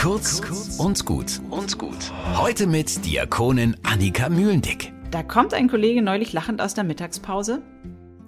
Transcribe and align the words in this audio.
Kurz 0.00 0.40
und 0.78 1.04
gut 1.04 1.42
und 1.50 1.76
gut. 1.76 2.10
Heute 2.34 2.66
mit 2.66 3.04
Diakonin 3.04 3.76
Annika 3.82 4.30
Mühlendick. 4.30 4.94
Da 5.10 5.22
kommt 5.22 5.52
ein 5.52 5.68
Kollege 5.68 6.00
neulich 6.00 6.32
lachend 6.32 6.62
aus 6.62 6.72
der 6.72 6.84
Mittagspause. 6.84 7.60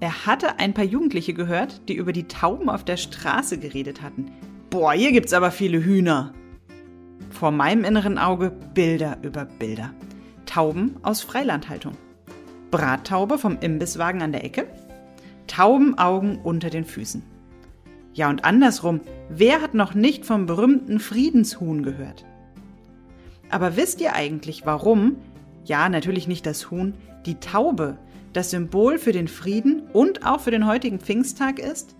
Er 0.00 0.26
hatte 0.26 0.58
ein 0.58 0.74
paar 0.74 0.84
Jugendliche 0.84 1.32
gehört, 1.32 1.88
die 1.88 1.94
über 1.94 2.12
die 2.12 2.26
Tauben 2.26 2.68
auf 2.68 2.82
der 2.82 2.96
Straße 2.96 3.58
geredet 3.58 4.02
hatten. 4.02 4.32
Boah, 4.68 4.94
hier 4.94 5.12
gibt's 5.12 5.32
aber 5.32 5.52
viele 5.52 5.84
Hühner. 5.84 6.34
Vor 7.30 7.52
meinem 7.52 7.84
inneren 7.84 8.18
Auge 8.18 8.50
Bilder 8.50 9.18
über 9.22 9.44
Bilder. 9.44 9.94
Tauben 10.46 10.96
aus 11.02 11.20
Freilandhaltung. 11.20 11.96
Brattaube 12.72 13.38
vom 13.38 13.56
Imbisswagen 13.60 14.22
an 14.22 14.32
der 14.32 14.42
Ecke. 14.42 14.66
Taubenaugen 15.46 16.40
unter 16.40 16.68
den 16.68 16.84
Füßen. 16.84 17.22
Ja, 18.12 18.28
und 18.28 18.44
andersrum, 18.44 19.00
wer 19.28 19.60
hat 19.60 19.74
noch 19.74 19.94
nicht 19.94 20.26
vom 20.26 20.46
berühmten 20.46 20.98
Friedenshuhn 20.98 21.82
gehört? 21.82 22.24
Aber 23.50 23.76
wisst 23.76 24.00
ihr 24.00 24.14
eigentlich, 24.14 24.66
warum, 24.66 25.16
ja, 25.64 25.88
natürlich 25.88 26.26
nicht 26.28 26.46
das 26.46 26.70
Huhn, 26.70 26.94
die 27.26 27.36
Taube 27.36 27.98
das 28.32 28.50
Symbol 28.50 28.98
für 28.98 29.12
den 29.12 29.28
Frieden 29.28 29.82
und 29.92 30.24
auch 30.24 30.40
für 30.40 30.50
den 30.52 30.66
heutigen 30.66 31.00
Pfingsttag 31.00 31.58
ist? 31.58 31.96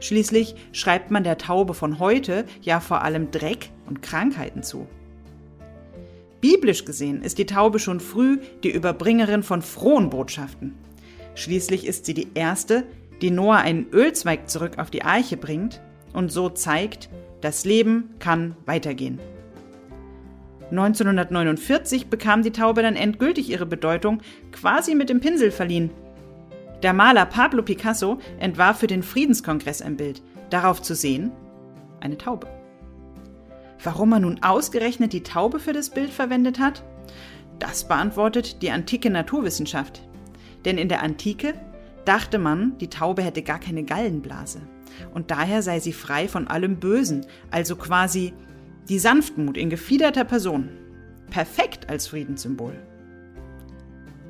Schließlich 0.00 0.54
schreibt 0.72 1.10
man 1.10 1.24
der 1.24 1.38
Taube 1.38 1.72
von 1.72 1.98
heute 1.98 2.44
ja 2.60 2.80
vor 2.80 3.02
allem 3.02 3.30
Dreck 3.30 3.70
und 3.86 4.02
Krankheiten 4.02 4.62
zu. 4.62 4.86
Biblisch 6.42 6.84
gesehen 6.84 7.22
ist 7.22 7.38
die 7.38 7.46
Taube 7.46 7.78
schon 7.78 8.00
früh 8.00 8.38
die 8.62 8.70
Überbringerin 8.70 9.42
von 9.42 9.62
frohen 9.62 10.10
Botschaften. 10.10 10.74
Schließlich 11.34 11.86
ist 11.86 12.04
sie 12.04 12.12
die 12.12 12.28
erste, 12.34 12.84
die 13.24 13.30
Noah 13.30 13.56
einen 13.56 13.86
Ölzweig 13.90 14.50
zurück 14.50 14.72
auf 14.76 14.90
die 14.90 15.02
Arche 15.02 15.38
bringt 15.38 15.80
und 16.12 16.30
so 16.30 16.50
zeigt, 16.50 17.08
das 17.40 17.64
Leben 17.64 18.16
kann 18.18 18.54
weitergehen. 18.66 19.18
1949 20.70 22.08
bekam 22.08 22.42
die 22.42 22.50
Taube 22.50 22.82
dann 22.82 22.96
endgültig 22.96 23.48
ihre 23.48 23.64
Bedeutung 23.64 24.20
quasi 24.52 24.94
mit 24.94 25.08
dem 25.08 25.20
Pinsel 25.20 25.50
verliehen. 25.50 25.90
Der 26.82 26.92
Maler 26.92 27.24
Pablo 27.24 27.62
Picasso 27.62 28.18
entwarf 28.38 28.80
für 28.80 28.88
den 28.88 29.02
Friedenskongress 29.02 29.80
ein 29.80 29.96
Bild, 29.96 30.20
darauf 30.50 30.82
zu 30.82 30.94
sehen 30.94 31.32
eine 32.00 32.18
Taube. 32.18 32.46
Warum 33.82 34.12
er 34.12 34.20
nun 34.20 34.42
ausgerechnet 34.42 35.14
die 35.14 35.22
Taube 35.22 35.60
für 35.60 35.72
das 35.72 35.88
Bild 35.88 36.10
verwendet 36.10 36.58
hat? 36.58 36.82
Das 37.58 37.88
beantwortet 37.88 38.60
die 38.60 38.70
antike 38.70 39.08
Naturwissenschaft. 39.08 40.02
Denn 40.66 40.76
in 40.76 40.90
der 40.90 41.02
Antike 41.02 41.54
dachte 42.04 42.38
man, 42.38 42.76
die 42.78 42.88
Taube 42.88 43.22
hätte 43.22 43.42
gar 43.42 43.58
keine 43.58 43.84
Gallenblase. 43.84 44.60
Und 45.12 45.30
daher 45.30 45.62
sei 45.62 45.80
sie 45.80 45.92
frei 45.92 46.28
von 46.28 46.48
allem 46.48 46.76
Bösen, 46.76 47.26
also 47.50 47.76
quasi 47.76 48.32
die 48.88 48.98
Sanftmut 48.98 49.56
in 49.56 49.70
gefiederter 49.70 50.24
Person. 50.24 50.68
Perfekt 51.30 51.88
als 51.88 52.06
Friedenssymbol. 52.06 52.74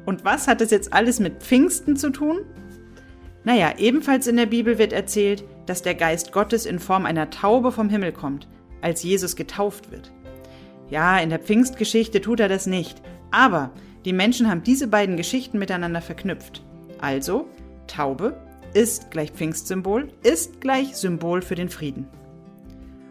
Und 0.06 0.24
was 0.24 0.48
hat 0.48 0.60
es 0.60 0.70
jetzt 0.70 0.92
alles 0.92 1.18
mit 1.18 1.42
Pfingsten 1.42 1.96
zu 1.96 2.10
tun? 2.10 2.40
Naja, 3.42 3.74
ebenfalls 3.78 4.26
in 4.26 4.36
der 4.36 4.46
Bibel 4.46 4.78
wird 4.78 4.92
erzählt, 4.92 5.44
dass 5.66 5.82
der 5.82 5.94
Geist 5.94 6.32
Gottes 6.32 6.66
in 6.66 6.78
Form 6.78 7.06
einer 7.06 7.30
Taube 7.30 7.72
vom 7.72 7.88
Himmel 7.88 8.12
kommt, 8.12 8.48
als 8.80 9.02
Jesus 9.02 9.36
getauft 9.36 9.90
wird. 9.90 10.12
Ja, 10.90 11.18
in 11.18 11.30
der 11.30 11.38
Pfingstgeschichte 11.38 12.20
tut 12.20 12.40
er 12.40 12.48
das 12.48 12.66
nicht, 12.66 13.02
aber 13.30 13.70
die 14.04 14.12
Menschen 14.12 14.50
haben 14.50 14.62
diese 14.62 14.86
beiden 14.86 15.16
Geschichten 15.16 15.58
miteinander 15.58 16.02
verknüpft. 16.02 16.62
Also 17.00 17.48
Taube 17.86 18.36
ist 18.74 19.10
gleich 19.10 19.30
Pfingstsymbol, 19.30 20.08
ist 20.22 20.60
gleich 20.60 20.96
Symbol 20.96 21.42
für 21.42 21.54
den 21.54 21.68
Frieden. 21.68 22.08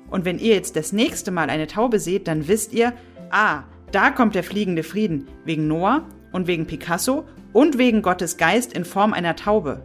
Und 0.10 0.26
wenn 0.26 0.38
ihr 0.38 0.54
jetzt 0.54 0.76
das 0.76 0.92
nächste 0.92 1.32
Mal 1.32 1.50
eine 1.50 1.68
Taube 1.68 2.00
seht, 2.00 2.28
dann 2.28 2.48
wisst 2.48 2.74
ihr, 2.74 2.94
ah, 3.32 3.64
da 3.92 4.12
kommt 4.12 4.36
der 4.36 4.44
fliegende 4.44 4.84
Frieden 4.84 5.28
wegen 5.46 5.68
Noah 5.68 6.08
und 6.32 6.48
wegen 6.48 6.68
Picasso 6.68 7.26
und 7.54 7.78
wegen 7.78 8.02
Gottes 8.02 8.38
Geist 8.38 8.74
in 8.74 8.86
Form 8.86 9.14
einer 9.14 9.36
Taube. 9.36 9.84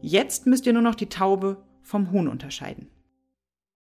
Jetzt 0.00 0.46
müsst 0.46 0.66
ihr 0.66 0.72
nur 0.72 0.82
noch 0.82 0.94
die 0.94 1.08
Taube 1.08 1.58
vom 1.82 2.10
Huhn 2.10 2.28
unterscheiden. 2.28 2.90